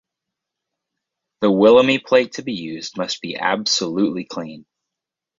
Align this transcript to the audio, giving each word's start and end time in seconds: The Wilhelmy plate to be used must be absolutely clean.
The 1.41 1.51
Wilhelmy 1.51 1.99
plate 2.03 2.31
to 2.33 2.41
be 2.41 2.53
used 2.53 2.97
must 2.97 3.21
be 3.21 3.35
absolutely 3.37 4.25
clean. 4.25 4.65